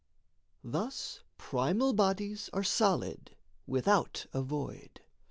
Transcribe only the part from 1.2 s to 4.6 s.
primal bodies are solid, without a